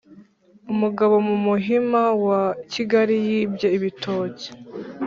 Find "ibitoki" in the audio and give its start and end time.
3.77-4.49